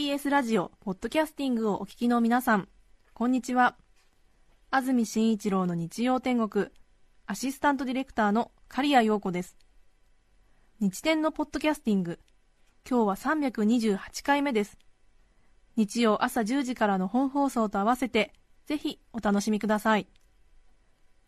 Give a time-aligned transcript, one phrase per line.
[0.00, 2.68] TBS ラジオ、ポッドキャスティングをお聞きの皆さん、
[3.12, 3.76] こんにちは。
[4.70, 6.68] 安住紳一郎の日曜天国、
[7.26, 9.58] アシスタントディレクターの刈谷陽子です。
[10.80, 12.18] 日天のポッドキャスティング、
[12.88, 14.78] 今日は328回目です。
[15.76, 18.32] 日曜朝10時からの本放送と合わせて、
[18.64, 20.08] ぜひお楽しみください。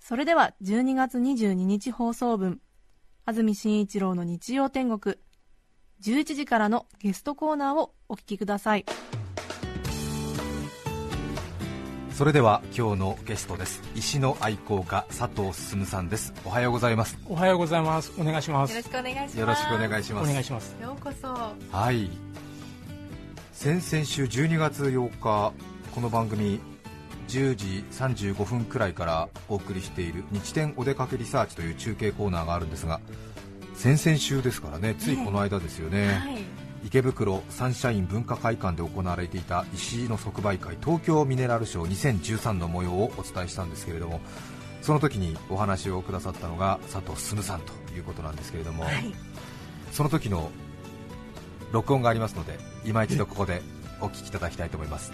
[0.00, 2.62] それでは12月22日放送分、
[3.26, 5.16] 安住紳一郎の日曜天国、
[6.02, 8.84] 11時からのゲストコーナーをお聞きください。
[12.12, 18.12] それでは今日のゲストです石の愛好家佐藤進さんですおはようございますおはようございます。
[18.18, 18.70] お願いします。
[18.70, 19.38] よろしくお願いします。
[19.38, 20.76] よろしくお願いしおます願いします。
[20.82, 21.28] ようこそ。
[21.28, 22.10] はい
[23.52, 25.52] 先々週12月8日
[25.94, 26.58] この番組
[27.28, 33.00] 10時35分くらいからお送りしている日天お出かけリサーチという中継コーナーがあるんですが
[33.82, 36.38] 先々週ですからねついこの間ですよね、はい。
[36.86, 44.20] 池袋サンシャイン文化会館で行われていた石井の即売会東京ミネラルショー2013の模様をお伝えしたんですけれども
[44.82, 49.12] その時にお話をくださったのが佐藤進さんということなんですけれども、はい。
[49.90, 50.52] その時の
[51.72, 53.62] 録音がありますので今一度ここで
[54.00, 55.12] お聞きいただきたいと思います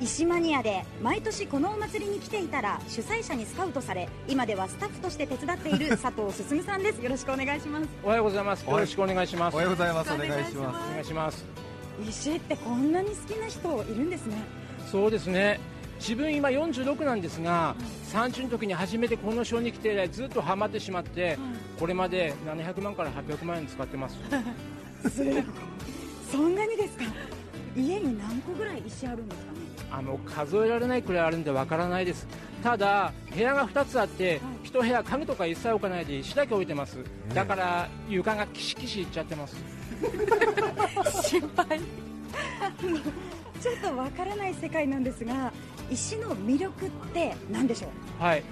[0.00, 8.64] 石マニアで毎年このお祭りに来ていたら主催者にスカウトされ今ではスタッフとして手伝っている 佐藤進さんですよろしくお願いしますおはようございます。
[8.66, 9.54] おはよろしくお願いします。
[9.54, 11.44] おはようおございますお願いしま願いします。
[12.08, 14.36] 石ってこんなに好きな人いるんですね
[14.90, 15.58] そうですね。
[15.98, 17.74] 自分今46なんですが、
[18.12, 21.36] 30の時に初めてこのショーに来て以来ずっとハマってしまって、
[21.78, 24.16] これまで700万から800万円使ってます。
[26.30, 27.04] そんなにですか？
[27.76, 29.47] 家に何個ぐらい石あるんですか？
[29.47, 29.47] ね
[29.90, 32.26] あの数えられないくらいあるんでわからないです。
[32.62, 36.98] ただ部屋が2つあって、一部屋家具とか一切置かないで石だけ置いてます。
[37.34, 39.56] だから床がキシキシいっちゃってます。
[41.28, 41.80] 心配
[43.60, 45.52] ちょっとわからない世界なんですが
[45.90, 47.88] 石の魅力って何でしょ
[48.20, 48.22] う？
[48.22, 48.42] はい、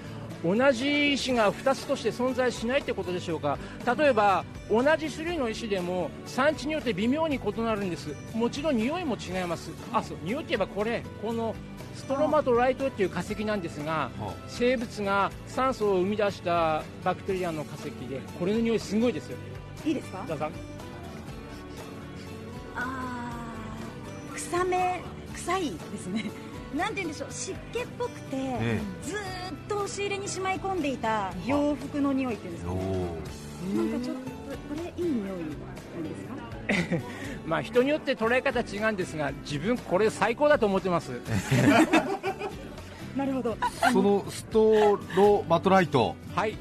[0.43, 3.57] 同じ石が2つとして存在しないってことでしょうか。
[3.97, 8.09] 例えば同じ種類の石でも産地によって微妙に異なるんです。
[8.33, 9.71] もちろん匂いも違います。
[9.91, 11.55] あそう匂いといえばこれこの
[11.95, 14.11] ストロマトライトっていう化石なんですが
[14.47, 19.37] 生物が酸素を生み出したバクテリアの化石でこれの匂いすごいですよ。
[19.85, 20.23] いいですか？
[20.27, 20.49] どうぞ
[22.75, 25.01] あー臭め
[25.33, 26.25] 臭いですね
[26.75, 29.21] なんて言うんでしょう湿気っぽくて、えずーっ
[29.69, 32.71] と押し入れにしまい込んでいた洋服の匂いっていうんですか？
[32.71, 33.75] おー。
[33.75, 34.27] なんかちょっとこ
[34.97, 35.55] れいい匂いなんで
[36.89, 37.05] すか？
[37.47, 41.11] まあ人によって捉え方違うんですが自分これ最高だと思ってます。
[43.15, 43.57] なるほど。
[43.91, 46.15] そのストロマトライト。
[46.35, 46.55] はい。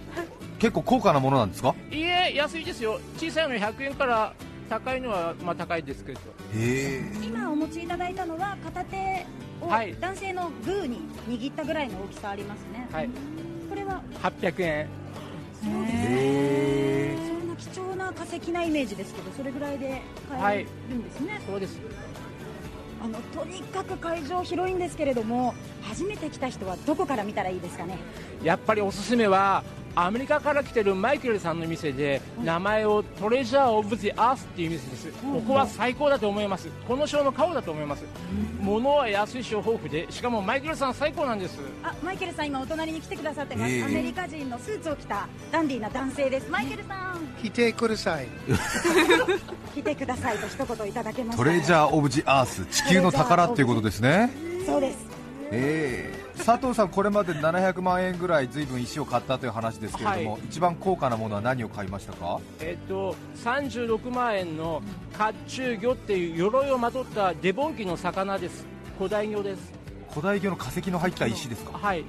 [0.59, 1.75] 結構高価なものなんですか？
[1.91, 2.99] いいえ安いですよ。
[3.19, 4.33] 小さいの100円から
[4.69, 6.21] 高いのはまあ高いですけど。
[7.25, 9.27] 今お持ちいただいたのは片手
[9.61, 9.97] をはい。
[9.99, 13.11] 男性のグーに握ったぐらいの大きさありますね、はい。
[13.69, 14.89] これは？800円。
[15.65, 21.81] へそんな貴重な化石なイメージですけどそれぐらいで買えるんですね、そうです。
[23.03, 27.99] あのとにかく会場広いんですけれども初めて来た人はどこから見たらいいですかね？
[28.43, 29.65] やっぱりおすすめは
[29.99, 35.11] アメリカから来てるマイケルさんの店で名前をトレジャー・オブ・ザ・アースっていう店です。
[35.23, 36.69] ここは最高だと思います。
[36.87, 38.05] このショーの顔だと思います。
[38.61, 41.59] 物は安いし豊富でしかもマイケルさん最高なんです。
[41.83, 43.85] あマイケルさん今お隣に来てくださってます、ええ。
[43.85, 46.51] アメリカ人のスーツを着たダンディーな男性です。
[46.51, 47.43] マイケルさん。
[47.43, 48.27] 来てください。
[49.75, 52.67] 来てくださいと一言いただけましたトレジャー・オブ・ジ・アース。
[52.67, 54.31] 地球の宝っていうことですね。
[54.67, 55.06] そうです
[55.53, 56.27] ええ。
[56.45, 60.43] 佐藤さん、これまで700万円ぐらいずいぶん石を買ったという話ですけれども、はい。
[60.45, 62.41] 一番高価なものは何を買いましたか？
[62.61, 64.83] えっと36万円の
[65.17, 68.67] 甲冑魚っていう鎧をまとったデボン紀の魚です。
[68.99, 69.73] 古代魚です。
[70.11, 71.79] 古代魚の化石の入った石ですか？
[71.79, 72.05] はい。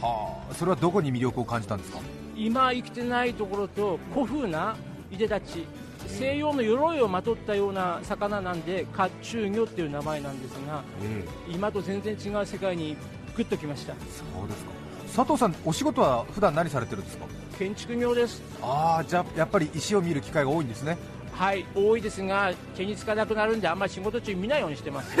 [0.00, 0.54] はあ。
[0.54, 2.00] それはどこに魅力を感じたんですか？
[2.36, 4.76] 今生きてないところと古風な
[5.10, 5.66] いでたち
[6.06, 12.96] 西洋の鎧をまとったような魚なんで甲冑魚っていう名前なんですがええ今と全然違う世界に
[13.36, 13.92] グッときました。
[13.94, 13.98] そ
[14.44, 14.70] うですか。
[15.14, 17.26] 佐藤さん、お仕事は普段何されてるんですか？
[17.58, 18.42] 建築業です。
[18.62, 20.96] ああじゃあやっぱり石を見る機会が多いんですね。
[21.32, 25.14] はい多いですが手につかなくなるんであんまり仕事中見ないようにしてます。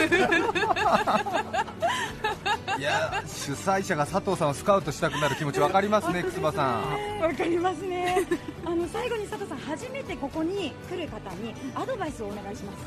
[2.78, 7.20] いや主催者が佐藤さんをスカウトしたくなる気持ち分かりますね、くつばさん。
[7.20, 8.26] わかりますね
[8.66, 12.84] あの最後に佐藤さん初めてここに来る方にアドバイスをお願いします。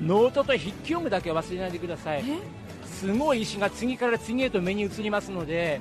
[0.00, 2.24] ノートと筆記用具だけ忘れないでください。
[2.86, 5.80] すごい石が次から次へと目に映りますので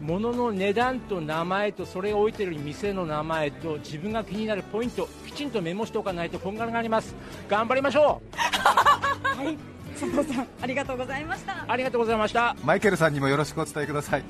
[0.00, 7.16] 物の値段と名前とそれを置いてる店の名前と自分が気になるポイントきちんとメモしておかないとこんがらがります。
[7.48, 8.36] 頑張りましょう。
[8.38, 9.58] はい。
[9.98, 11.64] 佐藤さんありがとうございました。
[11.66, 14.22] ありがとうございましたマイケルさんにもよろしくお伝えください。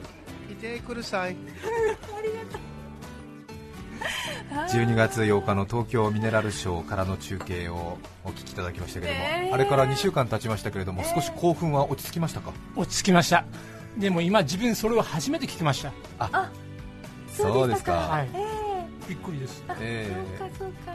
[0.51, 1.37] いてください。
[4.69, 13.45] 12月8日の東京ミネラルショーからの中継をお聞きいただきましたけれども、ねえあれから2週間経ちましたけれども、少し興奮は落ち着きましたか、落ち着きました。
[13.99, 15.93] でも今自分それを初めて聞きました。
[17.33, 18.29] そうですか、はい。
[19.09, 19.65] びっくりです。
[19.81, 20.09] え
[20.39, 20.93] そうかそうか。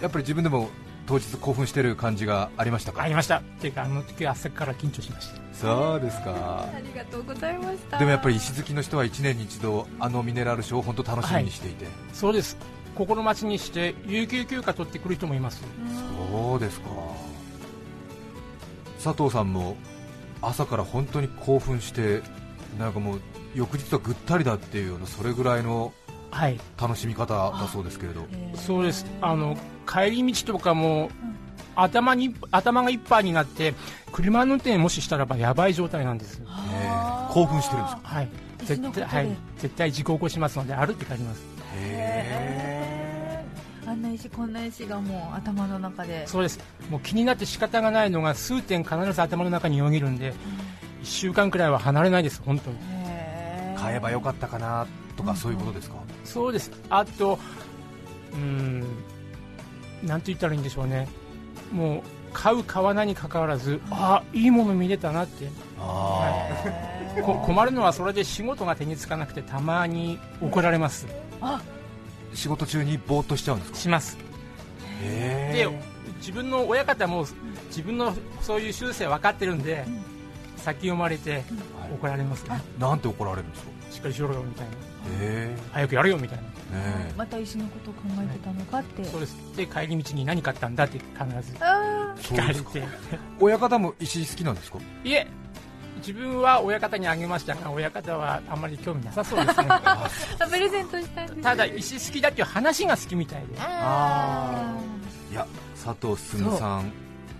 [0.00, 0.70] ーやっぱり自分でも
[1.08, 3.02] 当日興奮してる感じがありましたか？
[3.02, 3.38] ありました。
[3.38, 5.40] っていうかあの時は朝から緊張しました。
[5.54, 6.68] そうですか。
[6.72, 7.98] ありがとうございました。
[7.98, 12.58] でもやっぱり石好きの人は1年に一度あのミネラルショーを本当楽しみにしていて、そうです。
[12.94, 15.62] 心待ちにして有給休暇取ってくる人もいます。
[16.30, 16.88] そうですか。
[19.02, 19.76] 佐藤さんも
[20.42, 22.20] 朝から本当に興奮して
[22.78, 23.20] なんかもう
[23.54, 26.07] 翌日はぐったりだっていうようなそれぐらいのはい
[26.80, 28.26] 楽しみ方だそうですけれど。
[28.54, 29.06] そうです。
[29.20, 31.10] あの帰り道とかも、
[31.74, 33.72] 頭に頭がいっぱいになって
[34.12, 36.42] 車の運転もししたらばやばい状態なんです。
[36.42, 38.00] えー興奮してるんですか？
[38.04, 38.28] はい。
[38.64, 39.36] 絶対はい。
[39.58, 41.42] 絶対事故起こしますので歩って帰ります。
[41.76, 43.44] へ
[43.86, 46.26] あんな石こんな石がもう頭の中で。
[46.26, 46.58] そうです。
[46.90, 50.32] もう気になって仕方がないのが数点必ず頭の中によぎるんで、
[51.02, 52.76] 1週間くらいは離れないです本当に。
[53.76, 54.86] 買えばよかったかな
[55.18, 56.70] とかそういうことですか、そうです。
[56.88, 57.38] あと
[58.32, 58.80] うーん
[60.02, 61.08] なんて言ったらいいんでしょうね。
[61.72, 65.50] もう買う買わないにかかわらずあいいもの見れたなって。
[67.22, 71.06] 困るのはそれで仕事が手につかなくてたまに怒られます。
[71.40, 71.60] ー
[72.32, 73.78] 仕事中にぼーっとしちゃうんですか？
[73.78, 74.16] します。
[75.02, 75.68] へで
[76.18, 77.26] 自分の親方も
[77.68, 79.84] 自分のそういう習性分かってるんで、
[80.58, 81.42] 先読まれて
[81.92, 83.70] 怒られますね、なんて怒られるんですか？
[83.90, 84.72] しっかりしろよみたいな。
[85.20, 86.44] へ早くやれよみたいな。
[86.74, 89.04] えねまた石のことを考えてたのかって。
[89.04, 89.36] そうです。
[89.56, 92.88] で帰り道に何買ったんだって必ずあえ聞かれて。
[93.40, 94.78] 親方も石好きなんですか？
[95.04, 95.26] いえ。
[95.98, 99.66] 自分は親方にあげましたが親方はあんまり興味なさそうですね。
[99.66, 99.74] ー
[100.44, 103.54] あプレゼントしたんですただ石好きだっていう話が好きみたいで。
[103.58, 104.76] あ
[105.32, 105.44] いや
[105.84, 106.92] 佐藤進さん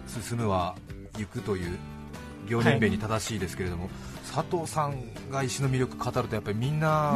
[0.08, 0.74] 進むは
[1.16, 1.78] 行くという
[2.48, 3.88] 両人弁に正しいですけれども、
[4.38, 4.94] 佐藤さん
[5.32, 7.14] が石の魅力語るとやっぱりみんな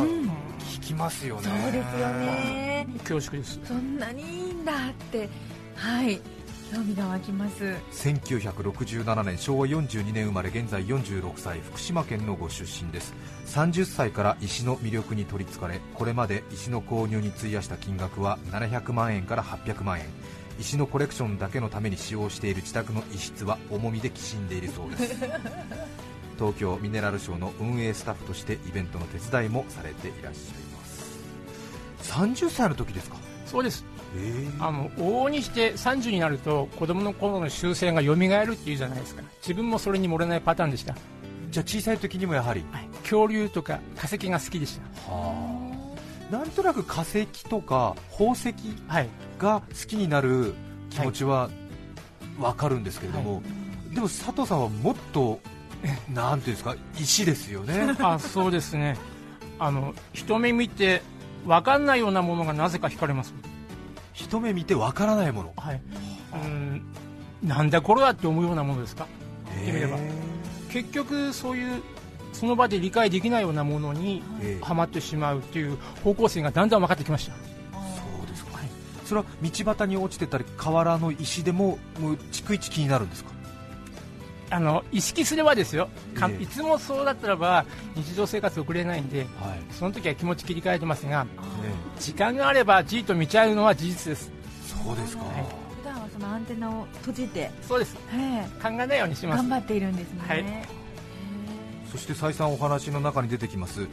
[0.59, 2.87] 聞きますよね、ーそうですよね。
[2.99, 3.61] 恐縮です。
[3.65, 5.29] そんなにいいんだって。
[5.77, 6.21] はい。
[6.75, 7.77] 興味が湧きます。
[7.93, 13.15] 1967年昭和42年生まれ現在46歳福島県のご出身です。
[13.47, 20.07] 30歳から石の魅力に取りつかれこれまで石の購入に費やした金額は700万円から800万円。
[20.59, 25.15] 石のコレクションだけのために使用している自宅の一室は重みできしんでいるそうです
[26.39, 31.19] 東京ミネラルショーの運営スタッフとしてイベントの手伝いもされていらっしゃいます。
[32.13, 33.17] 30歳の時ですか？
[33.47, 33.85] そうです。
[34.17, 34.49] え。
[34.61, 39.23] あの往々にして30になると子供の頃の習性が蘇るっていうじゃないですか。
[39.41, 40.95] 自分もそれに漏れないパターンでした、
[41.51, 42.65] じゃあ小さい時にもやはり？
[42.71, 44.83] はい、恐竜とか化石が好きでした。
[46.31, 48.55] なんとなく化石とか宝石
[48.89, 49.09] はい。
[49.39, 50.55] が好きになる
[50.91, 51.51] 気持ちは
[52.39, 53.43] 分かるんですけれども、
[53.93, 55.41] でも佐藤さんはもっと、
[56.13, 58.97] なんていうんですか、石ですよね、あそうですね。
[59.59, 61.03] あの一目見て
[61.47, 63.35] 分かんないようなものがなぜか惹かれます。
[64.13, 65.81] 一目見て分からないもの、はい。
[66.35, 66.83] うん
[67.43, 69.07] なんだこれはって思うようなものですか？
[69.65, 69.97] てみれば。
[69.97, 70.11] へ
[70.71, 71.83] 結局そういう
[72.33, 74.65] その場で理解できないようなものにええ。
[74.65, 77.33] はまってしまうっていう方向性がだんだん分かってきました。
[77.33, 77.39] そ
[78.25, 78.69] うですか、はい。
[79.05, 83.32] それは道端に落ちてたり、河原の石でも、もう逐一気になるんですか、
[84.53, 86.37] あの意識すればですよ、かえ。
[86.39, 87.65] えいつもそうだったらば
[87.97, 89.63] 日常生活送れないんではい。
[89.71, 91.31] その時は気持ち切り替えてますがね
[91.99, 94.31] 時間があればじっと見ちゃうのは事実です。
[94.85, 95.47] そうですか、はい。
[95.81, 97.97] 普段はそのアンテナを閉じて、そうです。
[97.97, 99.39] はい考えないようにします。
[99.39, 100.41] 頑張っているんですね、はい。
[100.41, 100.69] へ
[101.91, 103.89] そして再三お話の中に出てきます、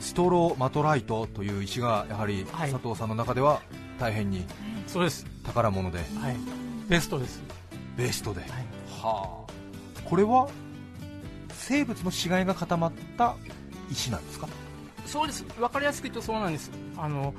[0.00, 2.70] ストロマトライトという石がやはりはい。
[2.70, 3.60] 佐藤さんの中では
[3.98, 4.46] 大変に
[4.86, 5.26] そうです。
[5.44, 6.36] 宝物で、はい。
[6.88, 7.42] ベストです。
[7.96, 8.40] ベストで。
[8.40, 8.50] はい。
[9.02, 9.47] はあ
[10.08, 10.48] これは
[11.52, 13.36] 生物の死骸が固まった
[13.90, 14.48] 石なんですか？
[15.04, 15.44] そうです。
[15.58, 16.70] 分かりやすく言うとそうなんです。
[16.96, 17.34] あの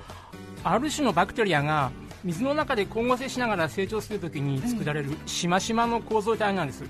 [0.63, 1.91] ある種のバクテリアが
[2.23, 6.83] 水の中で光合成しながら成長するときに作られるしましまの構造体なんです。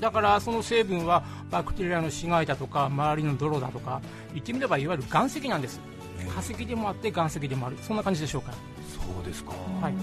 [0.00, 4.00] だからその成分はバクテリアの死骸だとか周りの泥だとか
[4.32, 5.80] 言ってみればいわゆる岩石なんです。
[6.34, 7.76] 化石でもあって岩石でもある。
[7.82, 8.52] そんな感じでしょうか。
[8.88, 9.94] そうですか、はい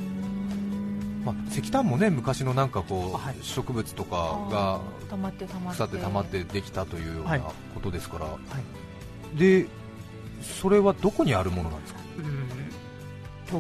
[1.26, 3.36] まあ、石炭もね昔のなんかこう、はい。
[3.42, 5.78] 植物とかが溜まって溜まって。
[5.78, 7.42] 腐って溜まってできたというようはない。
[7.42, 8.28] ことですから、
[9.38, 9.68] で
[10.42, 12.00] それはどこにあるものなんですか？
[12.18, 12.50] うん。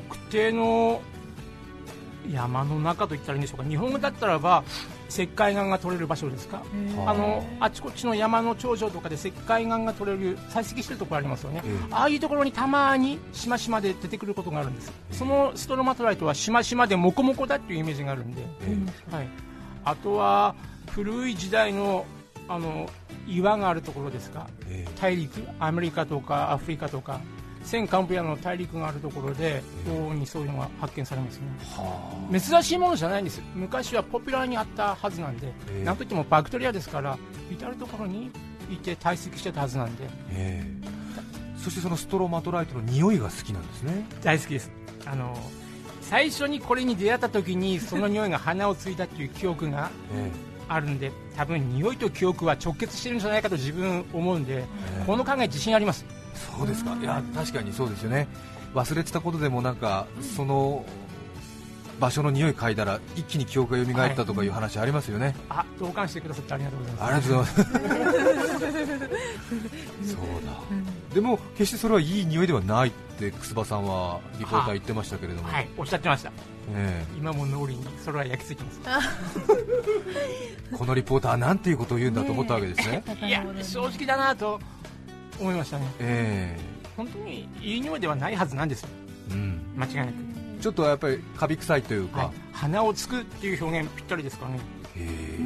[0.01, 1.01] 特定の
[2.31, 3.69] 山の中といったらいいんでしょうか。
[3.69, 4.63] 日本語だったらば
[5.09, 6.61] 石灰岩が取れる場所ですか。
[7.05, 11.87] あのあちこちの山の頂上とかで石灰岩が取れる採石してるところありますよね、ええ。
[11.91, 14.91] ああいうところにたまにしましまで出てくることがあるんです。
[15.11, 18.43] そのストロマトライトはしましまでモコモコだっていうイメージがあるんで、
[19.11, 19.27] えはい、
[19.85, 20.55] あとは
[20.91, 22.05] 古い時代の
[22.47, 22.89] あの
[23.27, 24.47] 岩があるところですか。
[24.67, 24.91] ええ。
[24.99, 27.19] 大陸アメリカとかアフリカとか
[27.63, 31.43] 戦カンブリアの大陸があるところで往々にそういうのが発見されますね。
[31.75, 33.41] は珍しいものじゃないんです。
[33.53, 35.83] 昔はポピュラーにあったはずなんで、ええ。
[35.83, 37.17] なんといってもバクテリアですから
[37.51, 38.31] 至る所に
[38.71, 40.07] いて堆積してたはずなんで。
[41.57, 44.05] そしてそのストロマトライトの匂いが好きなんですね。
[44.23, 44.71] 大好きです。
[45.05, 45.37] あの
[46.01, 50.31] 最初にこれに出会った時にその匂いが鼻をついたっていう記憶がえ。
[50.71, 54.65] あるんで多分匂いと記憶は直結してるんじゃないかと自分思うんで、え
[55.01, 55.03] え。
[55.05, 56.05] この考え自信あります
[56.57, 56.95] そうですか。
[56.95, 58.27] いや確かにそうですよね。
[58.73, 60.85] 忘れてたことでもなんかその
[61.99, 67.03] 場所の匂い嗅いだら一気に記憶が蘇ったとかいう話ありますよね、あ同感してくださってありがとうございます。
[67.03, 67.69] ありがとうございます。
[70.13, 76.31] そうだ、でも決してそれはいい匂いではないって楠葉さんはリポーター言ってましたけれども、はいおっしゃってました。
[76.73, 79.09] え今も脳裏にそれは焼き付いてます。
[80.71, 83.03] え このリポーターはなんていうことを言うんだと思ったわけですね。
[83.21, 84.59] いや正直だなと
[85.39, 85.85] 思いましたね。
[85.99, 86.57] え
[86.97, 88.83] 本当にいい匂いではないはずなんです。
[88.83, 88.89] よ
[89.31, 90.13] えうん、間違いなく、
[90.61, 94.57] ちょっとやっぱりカビ臭いというか、はい、鼻をつくっていう表現ぴったりですからね。
[94.57, 94.61] へ
[94.97, 95.39] え。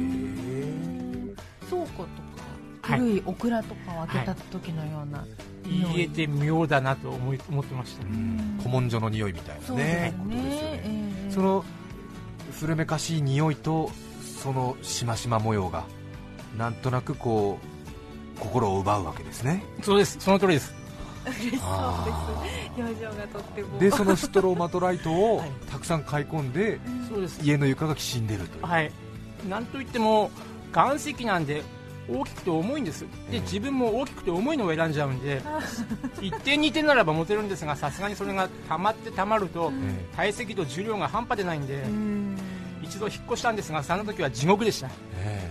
[1.68, 2.04] 倉庫とか。
[2.82, 3.22] はい古い。
[3.24, 5.24] オクラとかを開けた時のような、
[5.64, 8.56] 言えて妙だなと思い思ってました、うん。
[8.58, 9.76] 古文書の匂いみたいなね。
[9.76, 10.14] ね。
[10.18, 11.32] ことですよね、ええ。
[11.32, 11.64] その
[12.52, 13.90] 古めかしい匂いと
[14.22, 15.84] そのしましま模様が
[16.58, 17.73] なんとなくこう
[18.44, 19.62] 心を奪うわけですね。
[19.82, 20.16] そうです。
[20.20, 20.74] その通りです。
[21.62, 22.04] あ
[22.76, 23.68] 表情がとっても。
[23.78, 25.50] ーでそのストロマトライトをはい。
[25.70, 27.40] たくさん買い込んでそうです。
[27.42, 28.92] 家の床がきしんでるという、はい。
[29.48, 30.30] なんといっても
[30.74, 31.62] 岩石なんで
[32.08, 33.40] 大きくて重いんですでええ。
[33.40, 35.40] 自分も大きくて重いのを選んじゃうんで
[36.20, 42.36] 1点2点ならば持てるんですがさすがにそれが溜まって溜まるとえ体積と重量が半端でないんでうん。
[42.82, 44.88] 一度引っ越したんですがその時は地獄でした。
[44.88, 44.90] え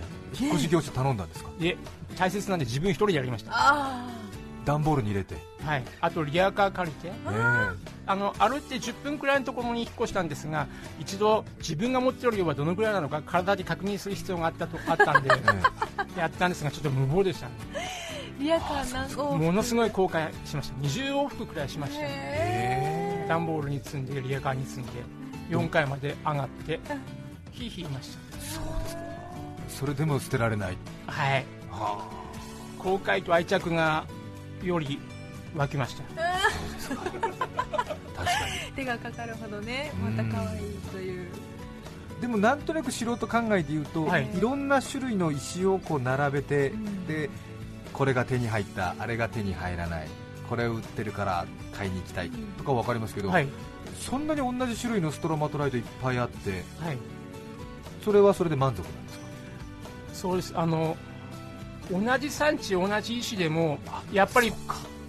[0.10, 1.76] え引っ越し業者頼んだんですかで
[2.16, 3.50] 大切なんで自分一人でやりました。
[3.54, 4.06] あ
[4.64, 5.84] 段ボールに入れて、はい。
[6.00, 7.08] あとリアカー借りて。
[7.08, 7.12] え
[8.06, 10.66] あの歩いて10分くらいのところに引っ越したんですが
[11.00, 15.38] 一度自分が持ってる量はどのくらいなのか体で確認する必要があったと あったんでえ
[16.16, 16.20] え。
[16.20, 17.52] やったんですがちょっと無謀でしたね。
[18.38, 20.74] ーリアカー何個ものすごい後悔しました。
[20.82, 22.00] 20往復くらいしました。
[22.00, 23.26] ねえ。
[23.28, 24.90] 段ボールに積んでリアカーに積んで
[25.50, 26.80] 4階まで上がって
[27.52, 28.10] ヒーヒー言いまし
[28.40, 29.03] そ
[29.86, 30.76] れでも捨てられない。
[31.06, 31.44] たはい
[32.78, 34.04] 後悔と愛着が
[34.62, 35.00] より
[35.56, 36.02] 湧きました。
[36.04, 37.10] 確か
[38.68, 38.72] に。
[38.76, 39.92] 手がかかるほどね。
[40.06, 40.16] うん。
[40.16, 40.60] また可愛い
[40.92, 41.28] という。
[42.20, 44.28] でもなんとなく素人考えで言うと、はい。
[44.36, 47.06] い、ろんな種類の石をこう並べて、ん。
[47.06, 47.30] で
[47.92, 50.08] これが手に入ったあれが手に入らない
[50.48, 53.48] これを売ってるから買いに行きたいとか分かりますけど、はい。
[54.00, 56.98] そんなに同じ種類のストロマトライトいっぱいあってはい。
[58.04, 59.13] それはそれで満足なんですか？
[60.14, 60.52] そうです。
[60.56, 60.96] あの
[61.90, 63.78] 同じ産地同じ石でも
[64.10, 64.50] やっぱり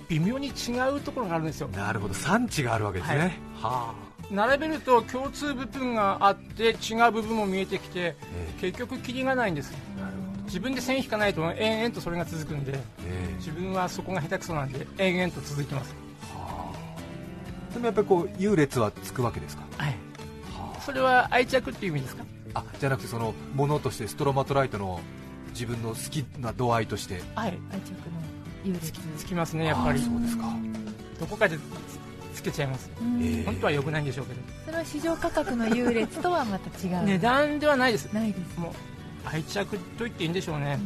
[0.09, 1.69] 微妙に違うところがあるんですよ。
[1.69, 2.13] なるほど。
[2.13, 3.93] 産地があるわけですね、はあ。
[4.29, 9.71] 並べると共通部分があって違う部分も見えてきてえ結局キリがないんです。
[9.97, 15.95] えなるほど、自分で線引かないと延々とそれが続くんでえ自分はそこが下手くそなんで延々と続いてます。
[16.33, 17.73] えはあ。
[17.73, 19.95] でもやっぱりこう優劣はつくわけですか、はい。
[20.51, 22.25] はそれは愛着っていう意味ですか？
[22.55, 24.99] あ、あじゃなくてそのものとしてストロマトライトの
[25.51, 27.21] 自分の好きな度合いとして。
[27.35, 28.25] はい愛着の
[28.65, 28.91] 優劣。
[29.17, 29.99] つきますねやっぱり。
[29.99, 30.45] あそうですか、
[31.19, 31.57] どこかで
[32.33, 32.89] つけちゃいます。
[33.45, 34.33] 本当は良くないんでしょうけ
[34.65, 37.03] それは市場価格の優劣とはまた違どう。
[37.05, 38.11] 値段ではないです。
[38.13, 38.59] ないです。
[38.59, 38.71] もう
[39.25, 40.79] 愛着と言っていいんでしょうね。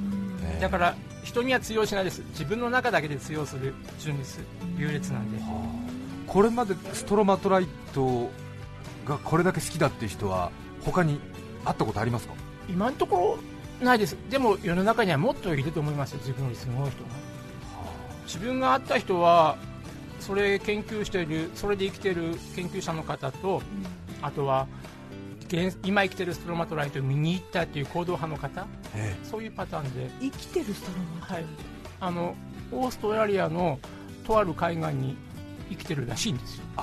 [0.43, 2.21] ええだから人には通用しないです。
[2.31, 4.39] 自分の中だけで通用する純烈
[4.77, 5.39] 優劣なんで。
[6.27, 8.29] これまでストロマトライト
[9.05, 11.19] がこれだけ好きだっていう人は他に
[11.69, 12.33] 会ったことありますか？
[12.67, 13.37] 今のとこ
[13.81, 14.17] ろないです。
[14.29, 16.19] でも世の中にはもっといると思いますよ。
[16.19, 17.09] 自分よりすごい人が。
[18.25, 19.57] 自分が会った人は
[20.19, 23.61] それ研究しているそれで生きている研究者の方と、
[24.21, 24.67] あとは
[25.47, 28.67] 現今生きているストロマトライトを見に行ったという行動派の方。
[28.95, 31.45] えそういうパターンで、生きてるストロマトはい、
[32.01, 32.35] あの
[32.71, 33.79] オーストラリアの
[34.25, 35.15] とある海岸に
[35.69, 36.81] 生きてるらしいんですよ、え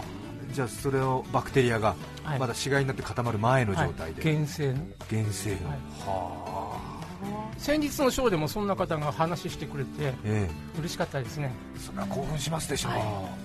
[0.56, 1.94] じゃあそれをバクテリアが
[2.24, 2.38] はい。
[2.38, 4.86] まだ死骸になって固まる前の状態で、はい、原生の。
[5.10, 5.78] 原生の、はい。
[6.00, 7.58] はあ。
[7.58, 10.48] 先日のショーでもそんな方が話してくれてえ
[10.78, 11.52] 嬉しかったですね。
[11.76, 13.02] えそれは興奮しますでしょう、はい。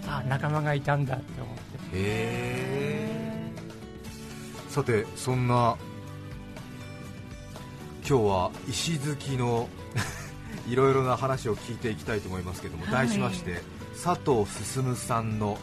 [0.07, 1.61] あ仲間がいたんだって思って。
[1.61, 3.51] へえ。
[4.69, 5.75] さてそんな
[8.07, 9.67] 今日は石好きの
[10.65, 13.61] いろいろな話を聞いていきたいと思いますけども、題しまして
[14.01, 15.57] 佐藤進さんの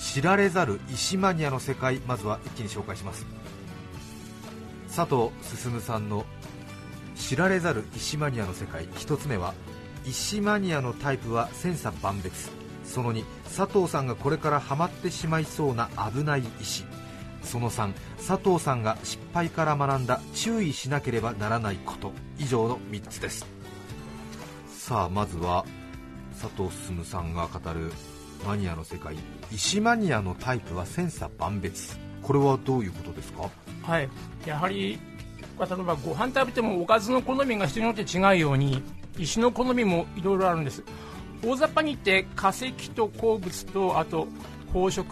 [0.00, 3.26] 知られざる石マニアの世界まずは一気に紹介します。
[4.96, 6.24] 佐藤進さんの
[7.14, 9.54] 知られざる石マニアの世界一つ目は
[10.06, 12.50] 石マニアのタイプは千差万別。
[12.82, 16.84] その2佐藤さんがこれからハマってしまいそうな危ない石。
[17.42, 17.92] その3
[18.26, 22.12] 佐藤さんが失敗から学んだ注意しなければならないこと。
[22.38, 23.46] 以上の3つです。
[24.66, 25.66] さあまずは
[26.40, 27.92] 佐藤進さんが語る
[28.46, 29.16] マニアの世界
[29.52, 31.96] 石マニアのタイプは千差万別。
[32.22, 33.50] これはどういうことですか？
[33.82, 34.08] はい、
[34.46, 34.98] やはり
[35.58, 38.82] 例えばご飯食べてもおかずの好みが人によって違うように
[39.18, 40.82] 石の好みもいろいろあるんです。
[41.42, 44.28] 大雑把に言って化石と鉱物とあと
[44.68, 45.04] 宝飾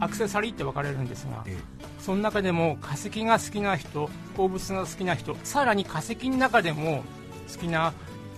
[0.00, 1.56] アクセサリーって分かれるんですがえ。
[1.98, 7.04] その中でも化石が好きな人鉱物が好きな人さらに化石の中でも
[7.52, 7.92] 好きな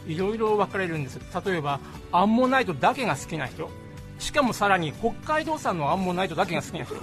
[0.07, 1.19] いろいろ分かれるんです。
[1.47, 1.81] 例えば
[2.13, 3.71] アンモナイトだけが好きな人
[4.19, 6.95] しかもさらに北海道産のアンモナイトだけが好きな人。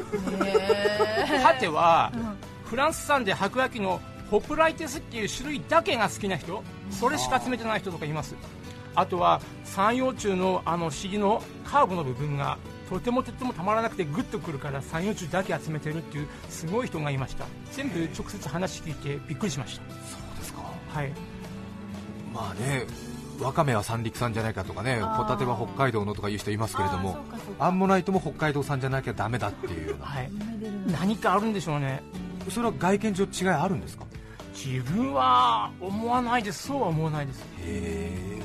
[1.43, 2.11] 果ては、
[2.65, 6.63] フランス産で白焼きのホプライテスっていう種類だけが好きな人。
[6.89, 8.35] それしか集めてない人とかいます。
[8.95, 12.57] あとは三葉虫のあの尻のカーブの部分が
[12.89, 17.45] とてもとてもたまらなくてグッとくるから三葉虫だけ集めてるっていうすごい人がいました。
[17.71, 20.61] 全部直接話聞いてびっくりしましそうですか。
[20.93, 21.13] たはい。
[22.33, 22.85] まあね
[23.41, 27.17] わかめは三陸産じゃないかとかねホタテは北海道のとかいう人いますけれども
[27.59, 30.05] アンモナイトも北海道産じゃなきゃダメだっていうような。
[30.05, 30.29] はい。
[30.91, 32.03] 何かあるんでしょうね。
[32.49, 34.05] それは外見上違いあるんですか？
[34.53, 36.67] 自分は思わないです。
[36.67, 37.41] そうは思わないです。
[37.41, 38.41] へえ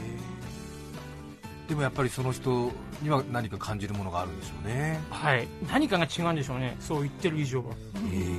[1.68, 2.70] でもやっぱりその人
[3.02, 5.00] には何か感じるものがあるんでしょうね。
[5.10, 5.48] はい。
[5.68, 6.76] 何かが違うんでしょうね。
[6.80, 7.72] そう言ってる以上は。
[7.72, 8.32] へえ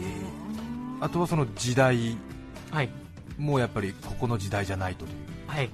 [1.01, 2.17] あとはその時代
[2.71, 2.89] はい。
[3.37, 5.17] もやっぱりここの時代じゃないとという。
[5.47, 5.69] はい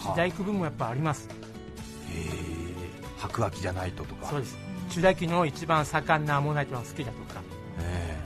[0.00, 1.28] 時代区分もやっぱあります。
[1.28, 1.32] へ
[2.14, 2.30] え
[3.18, 4.26] 白亜紀じゃないととか。
[4.26, 4.56] そうです。
[4.90, 7.40] 中大期の一番盛んなアンモナイトが好きだとか。
[7.80, 8.18] え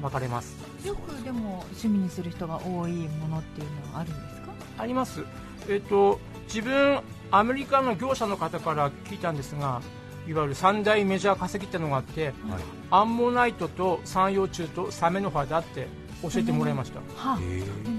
[0.00, 0.56] 分かれます。
[0.84, 4.52] よくでも趣味にする人が多いものっていうのはあるんですか？
[4.78, 5.24] あります。
[5.68, 9.80] えっ、と自分アメリカの業者の方から聞いたんですが
[10.26, 12.62] いわゆる三大メジャー化石ってのがあってえはい。
[12.90, 15.86] アンモナイトと三葉虫とサメの葉だって
[16.22, 17.00] 教えてもらいました、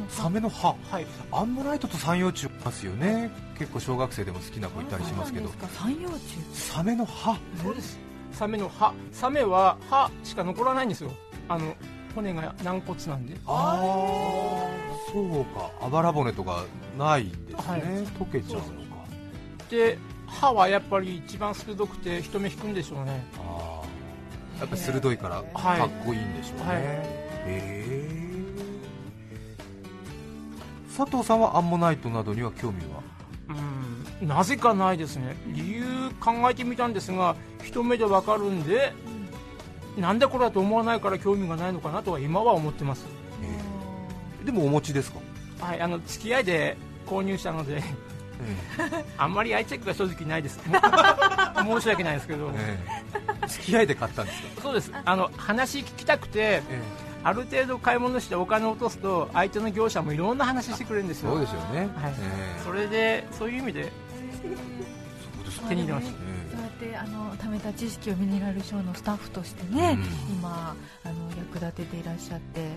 [0.08, 1.06] サメの葉はい。
[1.32, 2.46] アンモナイトと三葉虫。
[2.46, 3.30] いますよね。
[3.58, 5.50] 結構小学生でも好きな子いたりしますけど。
[5.78, 6.38] 三葉虫。
[6.54, 8.00] サメの葉そうです。
[8.32, 11.12] サメの葉サメは葉しか残らないんですよ。
[11.50, 11.76] あの
[12.16, 13.36] 骨が軟骨なんで。
[13.46, 15.70] ああそうか。
[15.82, 16.64] あばら骨とか
[16.98, 17.82] ないんですね、はい。
[17.82, 18.72] 溶けちゃうのか。
[19.70, 23.26] で歯はやっぱり一番鋭くて人目引くんでしょうね。
[23.38, 25.80] ああやっぱり鋭いからはい。
[25.80, 26.82] かっこいいんでしょうね、はい。
[26.82, 27.84] へえ
[30.95, 33.01] 佐藤さんはアンモナイトなどには興味は？
[34.21, 35.36] うんなぜかないですね。
[35.47, 35.84] 理由
[36.19, 38.93] 考えてみたんですが一目でわかるんで
[39.97, 43.06] なんでこれだと思わないから興味がないのかなとは今は思ってます。
[44.45, 45.19] でもお持ちですか、
[45.60, 46.77] はいあの付き合いで
[47.08, 47.82] 購入したので
[49.17, 50.60] あんまり愛着が正直ないです。
[51.56, 52.51] 申し訳ないですけど。
[52.56, 52.79] え
[53.43, 53.47] え。
[53.47, 54.91] 付き合いで買ったんですか、そうです。
[55.06, 56.82] あの話聞きたくてえ
[57.24, 61.32] ある程度買い物してお金を落とすと相手の業者もいろんな話してくれるんですよ。
[61.32, 62.14] そうですよね、はい。
[62.20, 62.62] ええ。
[62.64, 63.90] それでそういう意味でそ
[65.42, 66.14] うです手に入れました。
[66.14, 66.16] え
[66.52, 69.98] そうやってあの貯めた知識をミネラルショーのスタッフとしてね、
[70.30, 70.36] うん。
[70.36, 72.70] 今あの役立てていらっしゃって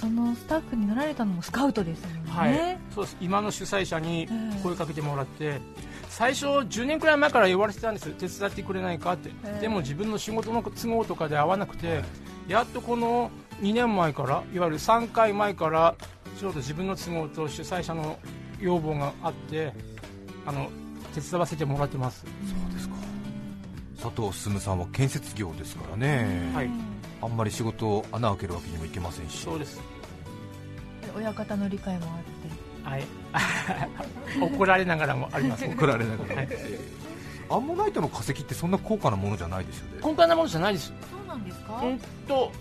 [0.00, 3.16] そのスタッフになられたのもスカウトですもんね、はい、そうです。
[3.20, 4.28] 今の主催者にえ
[4.58, 4.62] え。
[4.62, 5.60] 声かけてもらって、
[6.08, 8.10] 最初10年くらい前から言われてたんです。
[8.12, 9.60] 手伝ってくれないかって、ええ。
[9.60, 12.02] でも自分の仕事の都合とかで合わなくて、
[12.48, 15.94] やっとこの2年前からいわゆる3回前から
[16.38, 18.18] ちょうど自分の都合と主催者の
[18.58, 19.72] 要望があって
[20.46, 20.70] あの
[21.14, 22.24] 手伝わせてもらってます。
[22.24, 22.26] そ
[22.70, 22.94] うですか。
[24.00, 26.70] 佐藤進さんは建設業ですからね、はい。
[27.20, 29.38] あんまり仕事を穴開けるわけにもいけませんし。
[29.42, 29.80] そうです。
[31.14, 32.88] 親方の理解もあって。
[32.88, 33.04] はい。
[34.40, 35.64] 怒られながらもあります。
[35.66, 36.48] 怒られながら、はい。
[37.50, 39.98] アンモナイトの化石ってそんな高価なものじゃないですよね。
[40.00, 40.92] 今回なものじゃないです。
[41.10, 41.80] そうなんですか？
[41.82, 42.52] うんと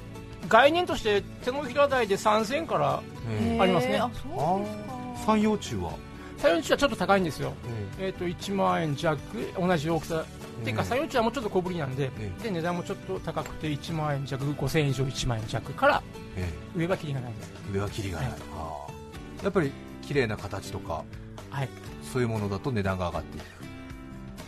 [0.47, 3.97] 概念として手のひら台で3000からえありますね。
[3.97, 4.99] あそうですか。
[5.25, 5.91] 三葉虫は、
[6.37, 7.53] 採用値はちょっと高いんですよ。
[7.99, 9.19] ええー、と1万円弱
[9.59, 10.25] 同じ大きさ。
[10.59, 16.03] っていうかうん採用値はもうちょっと小ぶりなんでえで値段もちょっと高くて1万円弱5000円以上1万円弱から
[16.35, 17.53] え上は切りがないです。
[17.71, 19.43] 上はキリがない、はい。
[19.43, 19.71] やっぱり
[20.01, 21.03] 綺麗な形とか
[21.49, 21.69] はい。
[22.03, 23.45] そういうものだと値段が上がっていく、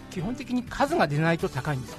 [0.09, 1.97] 基本的に数が出ないと高いんですは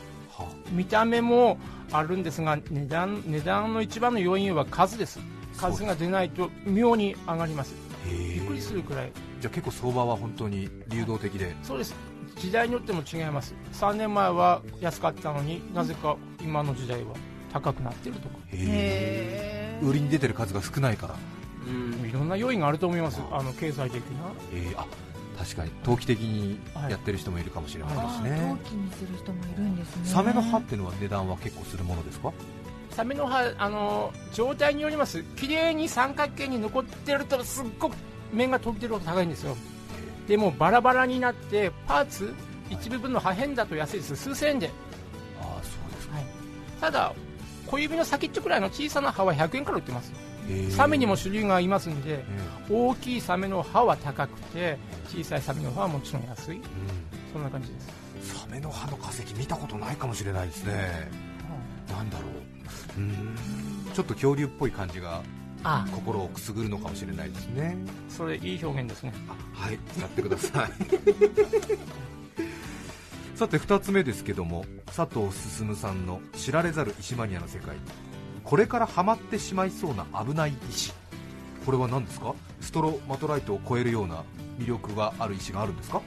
[0.71, 1.59] 見た目も
[1.93, 5.21] あるんですが値段値段の一番の要因は数です。
[5.57, 7.75] 数が出ないと妙に上がります。
[8.09, 9.13] びっくりするくらい。
[9.41, 11.95] じゃあ結構相場は本当に流動的で、そうです。
[12.37, 13.55] 時代によっても違います。
[13.75, 17.15] 3年前は安かったのになぜか今の時代は
[17.53, 18.37] 高くなってるとか。
[18.49, 19.81] へえ。
[19.83, 21.15] 売りに出てる数が少ないから、
[22.09, 23.21] いろんな要因があると思います。
[23.31, 23.43] あ。
[23.43, 24.33] の経済的な。
[24.53, 24.73] え。
[24.75, 24.87] ー、あ
[25.39, 25.71] 確かに。
[25.83, 32.33] 投機的にやってる人もいるかもしれませんしね、陶器にする人もいるんですねサメの歯っていうのは値段は結構するものですか
[32.91, 35.23] サメの歯あの状態によります。
[35.37, 37.97] 綺麗に三角形に残ってるとすっごく
[38.33, 39.57] 面が飛び出るほど高いんですよ。
[40.29, 42.35] でもバラバラになってパーツ
[42.71, 44.17] 一部分の破片だと安いです。
[44.17, 44.71] 数千円で。
[45.41, 46.15] ああそうですか、
[46.81, 47.15] ただ
[47.67, 50.13] 小指の先っちょくらいの小さな歯は100円から売ってます
[50.71, 52.25] サメにも種類がいますんでえ
[52.71, 56.57] 大きいサメの歯は高くて小さいサメの歯はもちろん安い。
[56.57, 56.63] ーうん。
[57.33, 57.81] そんな感じで
[58.23, 61.11] す、サメの歯の化石見たことないかもしれないですね。
[61.91, 63.01] なんだろう。
[63.01, 63.37] うーん。
[63.93, 65.23] ちょっと恐竜っぽい感じが
[65.65, 65.87] あ。
[65.93, 67.77] 心をくすぐるのかもしれないですね。
[68.09, 69.13] それいい表現ですね。
[69.29, 69.37] あ
[69.67, 69.79] はい。
[69.97, 70.73] 使ってください。
[73.37, 77.77] さて2つ目ですけども佐藤進さんの知られざる石マニアの世界
[78.45, 80.93] これからハマってしまいそうな危ない石
[81.65, 82.35] これは何ですか？
[82.61, 84.25] ストロマトライトを超えるような
[84.59, 86.03] 魅力がある石があるんですか？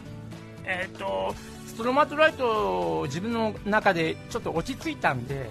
[0.65, 1.33] えっ、と
[1.65, 5.49] ストロマトライト自分の中でちょっと落ち着いたんで。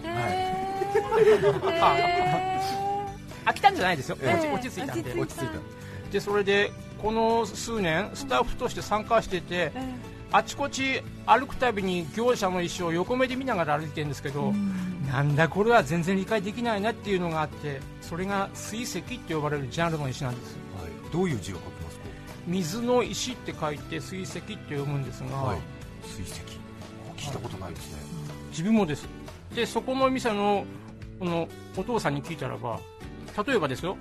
[3.47, 5.21] 飽きたんじゃないですよ、ええ落ち落ち着いたんで。
[5.21, 5.53] 落ち着いた。
[6.13, 6.71] でそれで
[7.03, 9.73] この数年スタッフとして参加してて
[10.33, 14.53] あちこち歩くたびに業者の石を横目で見ながら歩いてるんですけど、
[15.09, 20.57] なんだこれは全然理解できないなっていうのがあってそれが水石って呼ばれるジャンルの石なんです。
[20.81, 22.01] はい、どういう字を書きます
[22.47, 25.59] 水の石って書いて水石って読むんですが、かはい。
[26.05, 26.41] 水石。
[27.17, 27.99] 聞いたことないですね。
[28.51, 29.09] 自分もです。
[29.55, 30.65] でそこの店の
[31.19, 32.81] このお父さんに聞いたらば
[33.47, 33.97] 例えばですよ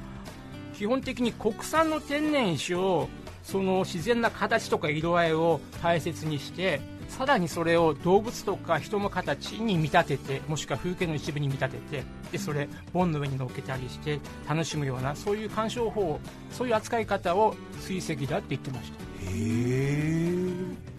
[0.73, 3.07] 基本的に国産の天然石を
[3.43, 6.81] その自然な形とか色合いを大切にして
[7.17, 16.19] さらにそれを動物とか人の形に見立ててもしくは風景の一部に見立ててでそれ盆の上に乗っけたりして楽しむようなそういう鑑賞法
[16.51, 18.97] そういう扱い方を水石だって言ってました。
[18.97, 20.93] へえ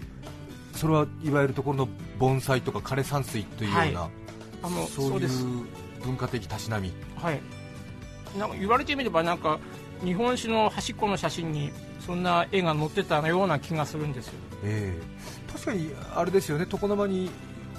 [0.73, 4.11] それはいわゆるところの盆栽とか枯山水というような、はい。
[4.63, 5.29] あのそういう
[6.05, 6.93] 文化的たしなみ。
[7.17, 7.41] はい、
[8.39, 9.59] なんか言われてみればなんか
[10.05, 11.73] 日本史の端っこの写真に
[12.07, 14.35] そんな絵が載ってたような気がするんですよ。
[14.65, 15.53] ええ。
[15.53, 16.67] 確かにあれですよね。
[16.71, 17.31] 床の間に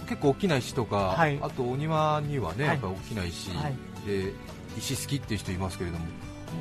[0.07, 1.39] 結構大きな石とか、はい。
[1.41, 2.73] あとお庭にはね、はい。
[2.73, 3.75] やっぱり大きな石、はい。
[4.05, 4.33] で
[4.77, 6.05] 石好きっていう人いますけれども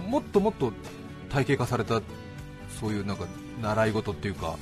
[0.09, 0.73] もっともっと
[1.29, 2.01] 体系化された
[2.81, 3.27] そういうなんか
[3.61, 4.57] 習い事っていうか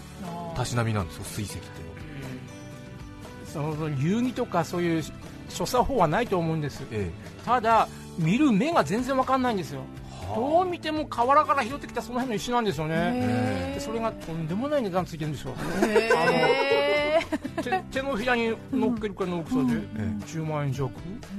[0.54, 3.76] たしなみなんですよ水石っていうのは。
[3.76, 5.02] その遊戯とかそういう
[5.48, 6.82] 所作法はないと思うんです。
[6.90, 7.10] え
[7.44, 7.88] ただ
[8.18, 9.82] 見る目が全然わかんないんですよ。
[9.82, 10.01] え
[10.34, 13.76] どう見ても河原から拾ってきたその辺の石なんですよね。
[13.78, 15.54] それがとんでもない値段ついてるんですよ。
[15.82, 17.20] へ
[17.62, 19.62] 手手のひらに乗っけるくらいの大きさで
[19.96, 20.90] え10万円弱。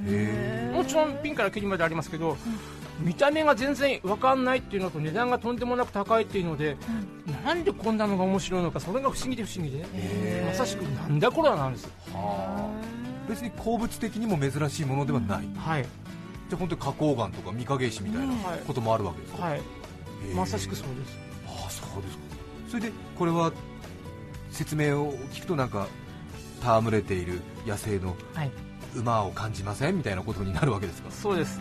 [0.08, 2.38] ええもちろんピンからキリまでありますけど、
[3.00, 6.78] 見た目が全然わかんないっていうのと値段がとんでもなく高いっていうので、
[7.46, 12.70] なんでこんなのが面白いのかそれが不思議で不思議で、えまさしくなんだこれはなんですはあ。
[13.30, 15.86] 別に鉱物的にも珍しいものではない、はい
[16.54, 18.60] じゃあ本当に花崗岩とか御影石みたいなはい。
[18.68, 19.62] こともあるわけですか、はい。
[20.36, 21.18] まさしくそうです。
[21.48, 22.24] ああそうですか。
[22.70, 23.52] それでこれは
[24.52, 25.88] 説明を聞くとなんか
[26.62, 28.52] 戯れている野生のはい。
[28.96, 31.10] 馬を感じませんみたいなことになるわけですか？
[31.10, 31.60] そうです。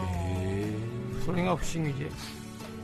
[0.00, 0.72] へ
[1.26, 2.10] それが不思議で。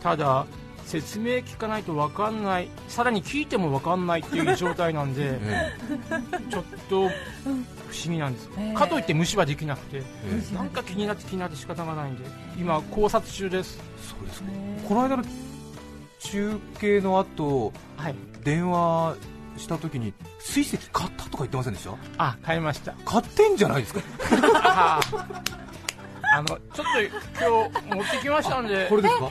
[0.02, 0.44] ただ
[0.88, 2.68] 説明聞かないとわかんない。
[2.88, 5.72] さらに聞いてもわかんないっていう状態なんで え
[6.50, 7.10] ちょっと不思
[8.04, 8.74] 議なんです、ええ。
[8.74, 10.02] かといって無視はできなくてえ
[10.50, 10.54] え。
[10.54, 12.24] なんか気になって気になって仕方がないんで
[12.58, 13.78] 今考察中です。
[14.02, 14.48] そうですか。
[14.88, 15.24] この間の
[16.20, 18.14] 中継の後はい。
[18.42, 19.16] 電話
[19.58, 21.24] した時に水石買った？
[21.24, 21.94] とか言ってませんでした？
[22.16, 22.94] あ買いました。
[23.04, 24.00] 買ってんじゃないですか？
[24.54, 25.00] あ
[26.34, 28.86] あのちょっと今日持ってきましたんで。
[28.90, 29.30] これですか？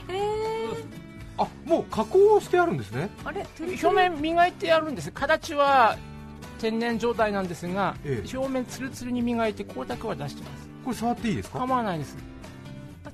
[1.37, 3.09] あもう加工してあるんですね。
[3.23, 5.11] あれ表面磨いてあるんです。
[5.11, 5.97] 形は
[6.59, 8.37] 天然状態なんですが、ええ。
[8.37, 10.69] 表面ツルツルに磨いて光沢は出してます。
[10.83, 11.59] これ触っていいですか？
[11.59, 12.17] 構わないです。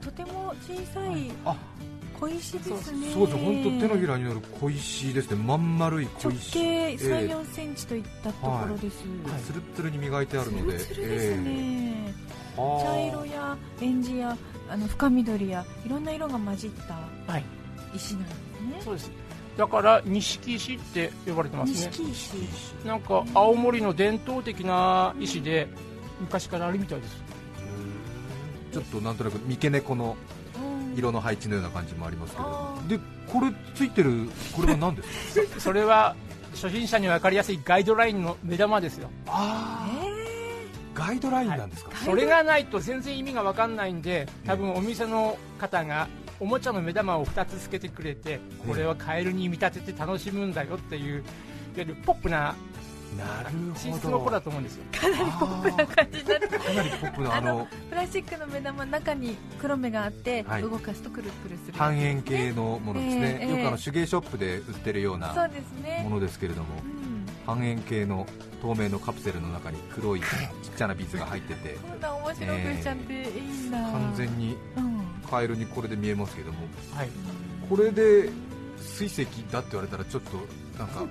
[0.01, 1.55] とても小さいあ
[2.19, 3.09] 小石ですね。
[3.13, 5.35] そうです本当手のひらに乗る小石ですね。
[5.43, 8.97] まん丸い小直石径え3、え4センチといったところです、
[9.45, 10.77] つるつるに磨いてあるので。
[10.79, 11.43] ツルツルですね、
[12.07, 12.13] え
[12.55, 14.37] 茶色やエンジや
[14.69, 16.93] あの深緑やいろんな色が混じった
[17.31, 17.43] はい
[17.95, 18.81] 石なんですね。
[18.83, 19.11] そうです。
[19.57, 21.87] だから錦石って呼ばれてますね。
[21.91, 22.31] 錦石。
[22.85, 25.67] なんか青森の伝統的な石で
[26.19, 27.21] 昔からあるみたいです。
[28.71, 30.15] ちょっとなんとなく三毛猫の
[30.55, 30.97] うん。
[30.97, 32.79] 色の配置のような感じもありますけど。
[32.87, 35.59] でこれついてるこれは何ですか？
[35.61, 36.15] それは
[36.53, 39.09] 初心者に分かりやすいガイドラインの目玉ですよ。
[39.27, 40.03] ああ
[40.93, 46.07] ガイドラインなんですか、それがないと全然意味が分かんないんで多分お店の方が
[46.43, 51.23] おもちゃの目玉を2つつけてくれてこれはカエルに見立てて楽しむんだよっていういわ
[51.77, 52.53] ゆるポップな
[53.17, 54.03] なる進ほど。
[54.07, 60.61] 出の子だと思うんですよかなりポップな感じになるかなりポップなあのプラスチックの目玉の中に黒目があって、はい。
[60.63, 63.57] 動かすとくるくるする半円形のものですね、ええええ。
[63.59, 65.33] よくあの手芸ショップで売ってるような
[66.03, 67.25] ものですけれどもうん。
[67.45, 68.27] 半円形の
[68.61, 70.27] 透明のカプセルの中に黒いちっ
[70.75, 74.92] ちゃなビーズが入っててこんな面白くしちゃっていいんだ、完全にうん
[75.29, 76.59] カエルにこれで見えますけども。
[76.93, 77.09] はい。
[77.69, 78.29] これで
[78.77, 80.37] 水石だって言われたらちょっと
[80.77, 81.05] なんか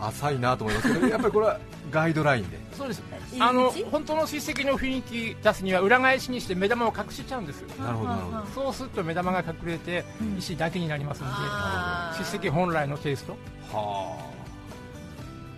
[0.00, 1.58] 浅いなと思いますけど やっぱりこれは
[1.90, 2.58] ガイドラインで。
[2.72, 3.02] そうです
[3.40, 7.62] あの本当の水石の雰囲気出すには裏返しにして目玉を隠しちゃうんです。
[7.78, 8.46] なるほどなるほど。
[8.54, 10.38] そうすると目玉が隠れてうん。
[10.38, 11.34] 石だけになりますので。
[11.36, 12.24] あー。
[12.24, 13.32] 水石本来のテイスト。
[13.72, 14.28] はあ。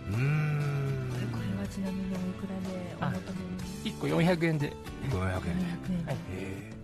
[0.09, 1.11] うーん。
[1.33, 4.73] これはちなみにおいくらでお求めに1個400円で。
[5.11, 5.21] 500円400
[6.01, 6.15] 円、はい。
[6.15, 6.80] へえ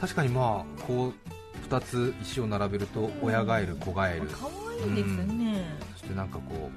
[0.00, 1.14] 確かにまあこう
[1.68, 4.26] 2つ石を並べると親ガエル子ガエル。
[4.26, 4.52] かわ
[4.86, 6.70] いいですね、そしてなんかこ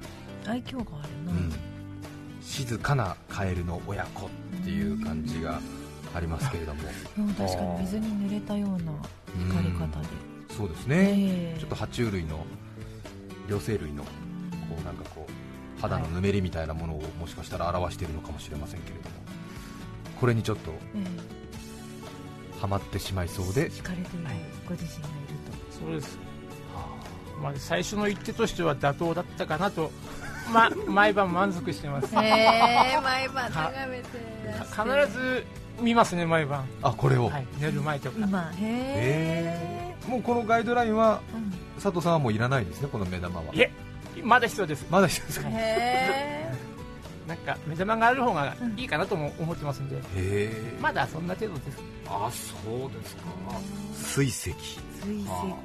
[0.46, 1.52] 愛嬌があるう、な、うん、
[2.42, 4.30] 静かなカエルの親子っ
[4.62, 5.58] ていう感じが
[6.14, 6.82] ありますけれども。
[7.18, 8.92] うん確かに水に濡れたような
[9.48, 10.06] 光り方で、
[10.54, 11.58] そうですね、ええ。
[11.58, 12.44] ちょっと爬虫類の
[13.48, 14.10] 両生類のこ
[14.78, 19.16] うなんかこう肌のぬめりみたいなものをもしかしたら表しているのかもしれませんけれども。
[20.20, 20.72] これにちょっと
[22.56, 23.66] えハマってしまいそうで。
[23.66, 24.08] え惹かれている
[24.68, 25.16] ご自身がいる
[25.70, 26.18] そうです、
[27.42, 29.90] まあ、最初の一手としては妥当だったかなと、
[30.52, 32.08] ま、毎晩満足してます。
[32.16, 34.08] え毎晩眺めて
[35.06, 35.44] 必ず
[35.80, 38.16] 見ますね毎晩、あこれを、はい、寝る前とか。
[38.18, 41.50] 今へへえもうこのガイドラインはうん。
[41.82, 43.46] 佐藤さんはもういらないんですねこの目玉は。
[43.52, 43.70] いえ
[44.22, 44.86] まだ必要です。
[44.90, 45.48] まだ一緒ですか？
[45.48, 46.43] へへえ
[47.26, 50.76] なんか目玉がある方がいいかなとも思ってますんで、え。
[50.80, 51.78] まだそんな程度です。
[52.06, 53.22] あそうですか。
[53.94, 54.52] 水石。
[55.02, 55.28] 水石。
[55.28, 55.56] は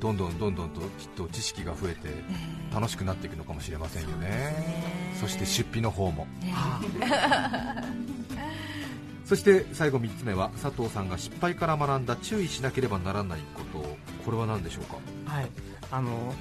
[0.00, 2.08] どんどんどんどんときっと知識が増えて
[2.72, 5.14] 楽しくなっていくのかもしれませんよね。
[5.18, 6.26] そして出費の方も。
[9.24, 13.40] そして最後3つ目は佐藤さんが失敗から学んだ注意しなければならない
[13.72, 13.96] こと。
[14.24, 14.98] これは何でしょうか？
[15.26, 15.46] はい。
[15.90, 16.32] あの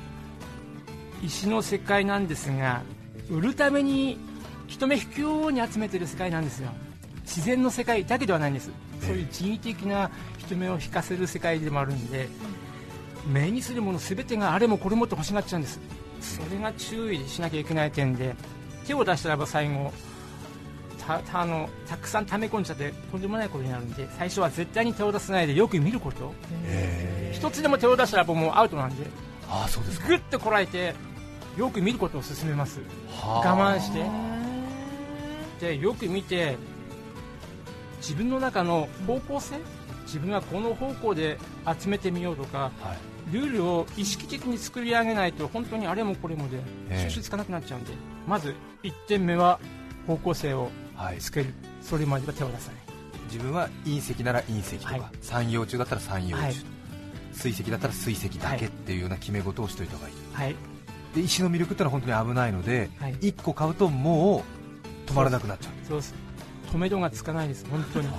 [1.23, 2.83] 石の世界なんですが
[3.29, 4.17] 売るために
[4.67, 6.69] 人目引くように集めてる世界なんですよ。
[7.23, 8.69] 自然の世界だけではないんです。
[9.01, 12.27] そういう人為的な人目を引かせる世界でもあるんで
[13.27, 15.79] 目にするもの全てがあれもこれもと欲しがっちゃうんです。
[16.21, 18.35] それが注意しなきゃいけない点で
[18.87, 19.93] 手を出したらば最後
[21.05, 26.33] たたあのたくさん溜め込んじゃってとんでもないことになるんで最初は絶対に手を出さないでよく見ること。
[27.31, 29.05] 一つでも手を出したらもうアウトなんで。
[29.47, 30.07] ああそうですか。
[30.07, 30.95] ぐっとこらえて
[31.57, 32.79] よく見ることを勧めます。
[33.09, 33.53] はあ。
[33.53, 34.05] 我慢して。
[35.59, 36.57] でよく見て
[37.97, 39.55] 自分の中の方向性？
[40.05, 41.39] 自分はこの方向で
[41.79, 43.33] 集めてみようとかはい。
[43.33, 46.57] ルールを意識的に作り上げないと本当にあれもこれもで
[46.89, 47.09] ええ。
[47.09, 47.91] 収集つかなくなっちゃうんで、
[48.27, 49.59] まず1点目は
[50.05, 51.17] 方向性をはい。
[51.19, 51.53] つける。
[51.81, 52.81] それまでは手を出さない。
[53.31, 55.01] 自分は隕石なら隕石とか、はい。
[55.21, 56.55] 三葉虫だったら三葉虫、はい。
[57.33, 60.15] 水石だったら水石だけっていうような決め事をしといた方がいい。
[60.33, 60.55] はい
[61.15, 63.13] で石の魅力ってのは本当に危ないので、はい。
[63.15, 64.43] 1個買うとも
[65.07, 65.73] う止まらなくなっちゃう。
[65.87, 66.13] そうです。
[66.73, 67.65] 止めどがつかないです。
[67.71, 68.09] 本当に。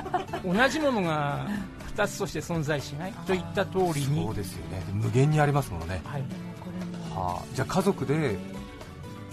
[0.56, 1.46] 同じものが
[1.94, 3.12] 2つとして存在しない。
[3.26, 4.24] といった通りに。
[4.24, 4.82] そうですよね。
[4.86, 6.22] で無限にありますものね、はい。
[6.60, 8.38] これもはあ、じゃあ家族で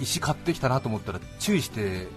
[0.01, 2.09] 石買ってきたなと思ったら注意して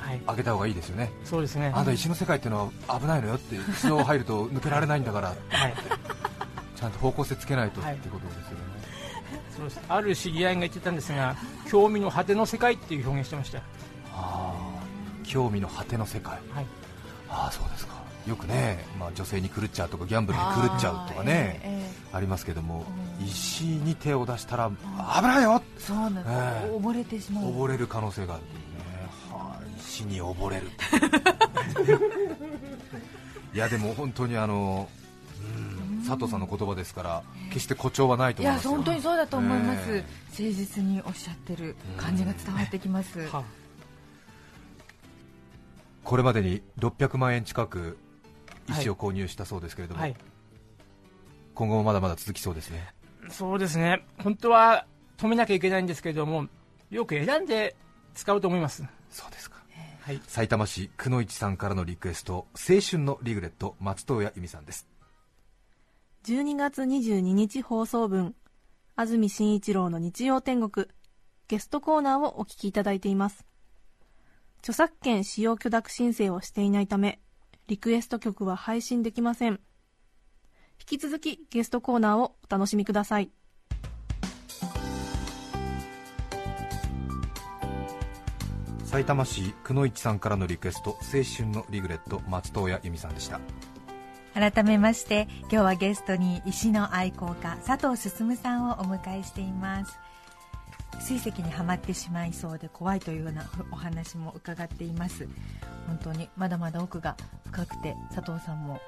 [0.00, 0.20] はい。
[0.26, 1.12] あげた方がいいですよね。
[1.24, 1.70] そうですね。
[1.72, 5.28] あんた石の世界っていうのは危ないのよって一度入ると抜けられないんだから。
[5.50, 5.74] はい。
[6.78, 8.47] ちゃんと方向性つけないとはいってことです
[9.58, 11.36] そうですある知り合いが言ってたんですが
[11.68, 13.62] 興味の果ての世界っていう表現してましたは
[14.14, 14.78] あ
[15.24, 16.38] 興味の果ての世界。
[16.54, 16.66] はい。
[17.28, 17.98] ああそうですか。
[18.26, 22.86] よくね、まあ、女性に狂っちゃうとかギャンブルに狂っちゃうとかねあーええありますけども、
[23.20, 23.26] うん。
[23.26, 25.62] 石に手を出したら危ないよ！
[25.78, 26.32] そうなんです、え
[26.64, 26.70] え。
[26.70, 27.44] 溺れてしまう。
[27.44, 30.70] 溺れる可能性があるっていうね、はあ、石に溺れる。
[33.54, 35.07] いやでも本当にあの、うん、
[36.08, 38.70] 佐藤さんの言葉ですから決して誇張はないといや思いますよ。
[38.70, 43.44] 本当にそうだと思います、え誠実におっしゃってる感じが伝わってきます、は
[46.02, 47.98] これまでに600万円近く
[48.70, 50.16] 石を購入したそうですけれども、はい、
[51.54, 52.94] 今後もまだまだ続きそうですね。
[53.28, 54.86] そうですね、本当は
[55.18, 56.46] 止めなきゃいけないんですけれども、
[56.90, 57.76] よく選んで
[58.14, 58.82] 使うと思います。
[59.10, 59.58] そうですか。
[60.00, 64.88] はい、埼玉市久野市さんからのリクエスト青春のリグレット松任谷由実さんです
[66.24, 68.34] 12月22日放送分
[68.96, 70.88] 安住紳一郎の日曜天国
[71.46, 73.46] ゲストコーナーをお聞きいただいています。
[74.60, 77.20] 著作権使用許諾申請をしていないため
[77.68, 79.60] リクエスト曲は配信できません。
[80.80, 83.30] 引き続きゲストコーナーをお楽しみください。
[88.84, 93.38] 埼玉市久野市さんからのリクエスト青春のリグレット松任谷由実さんでした。
[94.38, 99.98] 改めまして今日はゲストに石の愛好家佐藤進さんをお迎えしています。
[101.00, 105.28] 水石にはまってしまいそうで怖いというようなお話も伺っています。
[105.88, 108.80] 本当にまだまだ奥が深くて佐藤さんも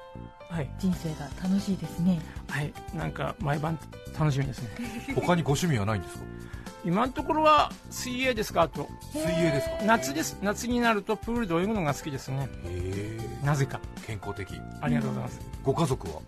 [0.49, 2.21] はい、人生が楽しいですね。
[2.49, 3.77] はい、なんか毎晩
[4.17, 4.69] 楽しみですね。
[5.15, 6.23] 他にご趣味はないんですか？
[6.85, 9.75] 今のところは水泳ですか、あと水泳ですか？
[9.85, 12.47] 夏です、夏になるとプールで泳ぐのが好きですね。
[12.65, 13.79] へえなぜか。
[14.05, 14.49] 健康的
[14.81, 15.39] ありがとうございます。
[15.63, 16.21] ご家族は、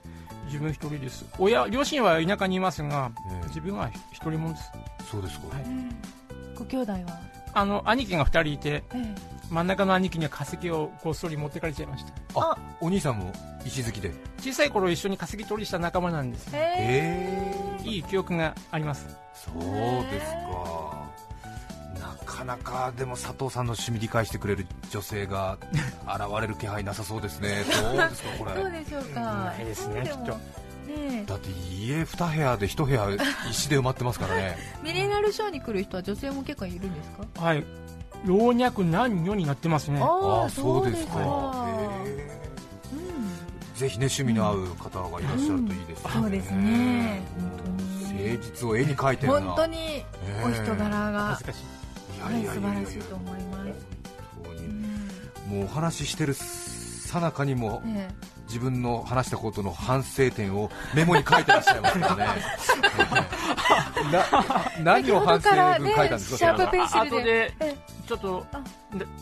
[0.46, 1.26] 自分一人です。
[1.38, 4.72] 親、両親は田舎にいますが、ええ自分は一人もんです。
[5.10, 5.66] そうですか、はい
[6.56, 7.00] ご兄弟は、
[7.54, 9.16] あの兄貴が二人いて、え
[9.50, 12.14] 真ん中の兄貴には化石をごっそり持ってかれちゃいました。
[12.36, 13.32] あお兄さんも
[13.66, 14.10] 石好きで？
[14.10, 16.50] へ小さい頃一緒に化石取りした仲間なんです。
[16.54, 19.08] えいい記憶があります。
[19.34, 19.64] そう
[20.12, 20.38] ですか
[20.94, 21.03] な
[22.44, 25.58] かなかでも佐藤さんの趣味理解してくれる女性が
[26.06, 27.64] 現れる気配なさそうですね。
[27.82, 29.20] どうですかこどうれでしょうか？
[29.22, 30.04] ないですね。
[30.04, 30.32] きっと
[30.92, 33.08] ねだって家2部屋で1部屋
[33.50, 34.58] 石で埋まってますからね。
[34.58, 37.42] えミネラルショーに来る人は女性も結構いるんですか？
[37.46, 37.66] はい。
[38.26, 40.02] 老若男女になってますね。
[40.02, 41.14] ああそうですか。
[41.16, 41.66] か。
[42.06, 42.44] へえ
[43.76, 47.22] ぜひね趣味の合う方がいらっしゃるといいですね、そうですね。
[47.40, 49.42] 本誠実を絵に描いてるな。
[49.42, 50.06] 本当に
[50.46, 51.26] お人柄が。
[51.30, 51.83] 恥ずかしい。
[52.24, 53.86] はい素晴らしいと思います。
[54.44, 54.66] 本当に。
[54.68, 54.84] うん
[55.50, 58.08] もうお話ししてるさなかにもね
[58.48, 62.42] 自分の話したことの反省点をメモに書いてらっしゃいますからね。
[64.84, 66.38] な何を反省文書いたんですか？
[66.38, 67.76] シャープペンシルで後でえ
[68.08, 68.46] ちょっと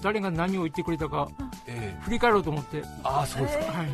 [0.01, 1.27] 誰が何を言ってくれたか
[1.67, 2.03] ええ。
[2.03, 3.87] 振り返ろうと思って、ああそうですか、はい。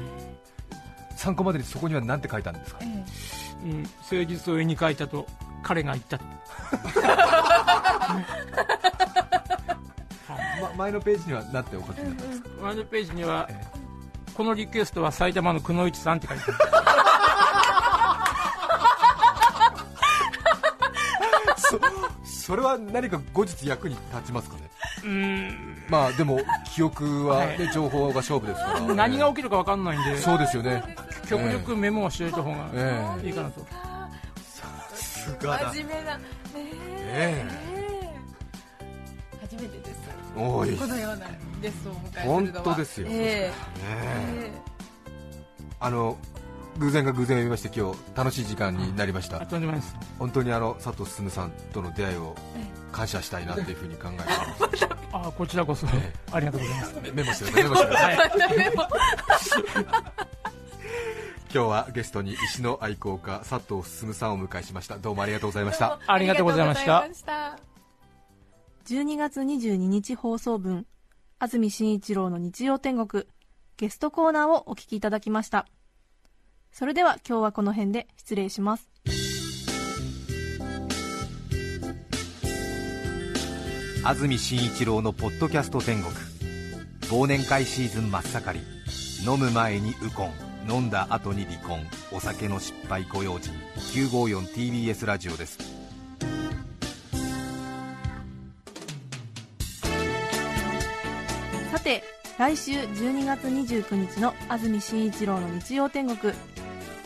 [1.15, 2.79] 参考までにそこには何て書いたんですか？
[2.81, 3.69] ええ。
[3.69, 5.25] うん、誠実を絵に描いたと
[5.63, 6.17] 彼が言った。
[6.17, 6.23] と
[10.61, 13.65] ま、前のページには何てお書きになったんですか、前のページには、え
[14.33, 16.57] このリクエストは埼玉の久野市さんって書いてある。
[21.57, 21.79] そ
[22.47, 24.69] それは何か後日役に立ちますかね？
[25.03, 25.83] うん。
[25.89, 26.39] まあでも
[26.73, 30.17] 記憶は、ねは情報が勝負ですから、何が起きるか分かんないんで。
[30.17, 30.81] そうですよね。
[31.27, 33.27] 極力メモをしておいた方がええ。
[33.27, 33.65] いいかなと、
[34.93, 35.73] すがだ。
[35.73, 36.23] 真面目なね
[36.55, 37.76] え
[40.37, 41.27] このような
[41.61, 42.35] ゲストをお迎えするのは。
[42.63, 43.07] 本当ですよ。
[43.09, 43.15] ええ。
[43.15, 44.51] ねえ。
[45.79, 46.17] あの
[46.79, 49.39] 偶然が偶然を呼びまして今日楽しい時間になりました。
[50.19, 52.35] 本当にあの佐藤進さんとの出会いを
[52.91, 54.25] 感謝したいなっていうふうに考えてま
[54.77, 54.87] す。
[55.13, 56.95] あこちらこそ、えありがとうございます。
[57.01, 58.17] メメモしてくださいメモしてください。
[61.53, 64.97] 今日はゲストに石の愛好家佐藤進さんをお迎えしました。
[64.97, 65.99] どうもありがとうございました。
[66.05, 67.07] ありがとうございました
[68.87, 70.85] 12月22日放送分
[71.39, 73.25] 安住紳一郎の日曜天国
[73.75, 75.67] ゲストコーナーをお聞きいただきました。
[76.71, 78.89] それでは今日はこの辺で失礼します。
[84.05, 86.15] 安住紳一郎のポッドキャスト天国。
[87.11, 88.65] 忘年会シーズン真っ盛り。
[89.29, 90.31] 飲む前にウコン。
[90.69, 91.85] 飲んだ後に離婚。
[92.13, 93.51] お酒の失敗ご用心。
[93.75, 95.86] 954TBS ラジオです。
[102.37, 106.33] 来週12月29日の安住紳一郎の日曜天国。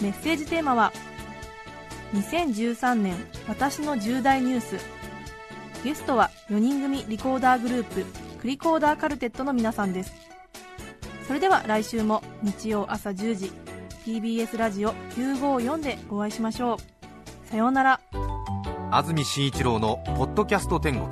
[0.02, 0.92] メッセージテーマは
[2.14, 3.16] 2013年
[3.48, 4.76] 私の重大ニュース。
[5.86, 8.06] ゲストは4人組リコーダーグループ
[8.42, 10.12] クリコーダーカルテットの皆さんです。
[11.26, 13.54] それでは来週も日曜朝10時
[14.06, 17.48] TBS ラジオ954でお会いしましょう。
[17.48, 18.02] さようなら。
[18.92, 21.08] 安住紳一郎の「ポッドキャスト天国」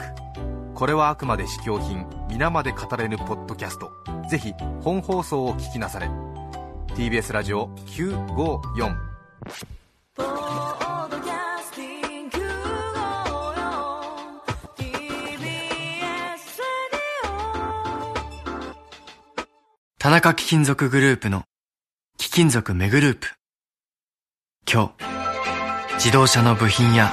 [0.80, 3.92] これはあくまで試供品皆まで語れぬポッドキャスト。
[4.30, 6.10] ぜひ本放送を聞きなされ。
[6.96, 8.96] TBS ラジオ954
[19.98, 21.44] 田中貴金属グループの
[22.18, 23.28] 貴金属メグループ。
[24.66, 27.12] 今日自動車の部品や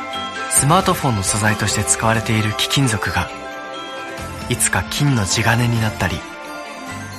[0.51, 3.29] スマートフォンの素材として使われている貴金属が
[4.49, 6.17] いつか金の地金になったり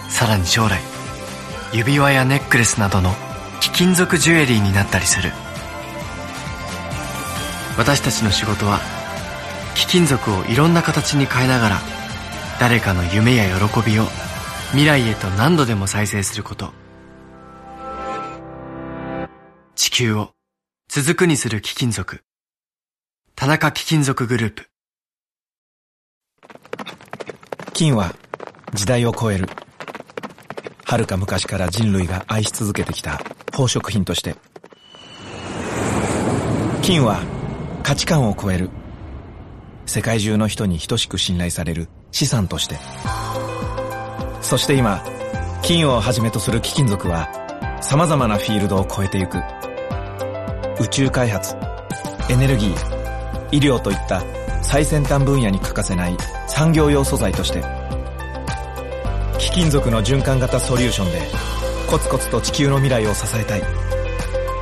[0.09, 0.80] さらに将来
[1.73, 3.13] 指輪やネックレスなどの
[3.59, 5.32] 貴金属ジュエリーになったりする。
[7.78, 8.80] 私たちの仕事は
[9.75, 11.80] 貴金属をいろんな形に変えながら
[12.59, 14.05] 誰かの夢や喜びを
[14.71, 16.71] 未来へと何度でも再生すること。
[19.75, 20.34] 地球を
[20.89, 22.23] 続くにする貴金属。
[23.36, 24.69] 田中貴金属グループ。
[27.78, 28.15] 金は
[28.73, 29.47] 時代を超える。
[30.84, 33.19] 遥か昔から人類が愛し続けてきた
[33.51, 34.36] 宝飾品として。
[36.82, 37.21] 金は
[37.84, 38.71] 価値観を超える。
[39.86, 42.80] 世界中の人に等しく信頼される資産として。
[44.41, 45.03] そして今
[45.61, 47.30] 金をはじめとする貴金属は
[47.80, 49.38] 様々なフィールドを超えてゆく。
[50.82, 51.55] 宇宙開発
[52.28, 54.23] エネルギー医療といった
[54.70, 57.63] 最先端分野に欠かせない産業用素材として
[59.39, 61.22] 貴金属の循環型ソリューションで
[61.89, 63.61] コツコツと地球の未来を支えたい。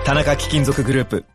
[0.06, 1.26] 田中貴金属グループ。